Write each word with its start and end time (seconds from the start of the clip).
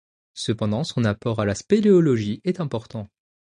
Cependant, 0.33 0.83
son 0.83 1.03
apport 1.05 1.41
à 1.41 1.45
la 1.45 1.53
spéléologie 1.53 2.41
est 2.43 2.59
important. 2.59 3.07